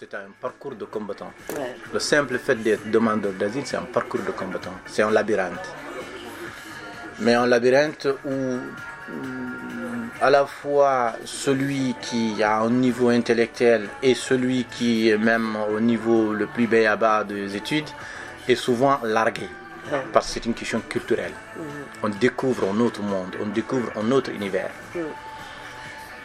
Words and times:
c'est 0.00 0.14
un 0.14 0.30
parcours 0.40 0.74
de 0.76 0.86
combattant. 0.86 1.30
Le 1.92 1.98
simple 1.98 2.38
fait 2.38 2.54
d'être 2.54 2.90
demandeur 2.90 3.32
d'asile, 3.34 3.64
c'est 3.66 3.76
un 3.76 3.82
parcours 3.82 4.22
de 4.22 4.30
combattant. 4.30 4.72
C'est 4.86 5.02
un 5.02 5.10
labyrinthe. 5.10 5.68
Mais 7.18 7.34
un 7.34 7.46
labyrinthe 7.46 8.08
où 8.24 8.56
à 10.22 10.30
la 10.30 10.46
fois 10.46 11.16
celui 11.26 11.94
qui 12.00 12.42
a 12.42 12.60
un 12.60 12.70
niveau 12.70 13.10
intellectuel 13.10 13.90
et 14.02 14.14
celui 14.14 14.64
qui 14.64 15.10
est 15.10 15.18
même 15.18 15.54
au 15.70 15.80
niveau 15.80 16.32
le 16.32 16.46
plus 16.46 16.66
bas 16.66 17.22
des 17.24 17.54
études 17.54 17.90
est 18.48 18.54
souvent 18.54 19.00
largué. 19.02 19.48
Parce 20.14 20.28
que 20.28 20.32
c'est 20.32 20.46
une 20.46 20.54
question 20.54 20.80
culturelle. 20.88 21.32
Mm-hmm. 21.58 21.62
On 22.04 22.08
découvre 22.08 22.70
un 22.72 22.80
autre 22.80 23.02
monde, 23.02 23.36
on 23.42 23.46
découvre 23.48 23.90
un 23.96 24.10
autre 24.12 24.30
univers. 24.30 24.70
Mm. 24.94 25.00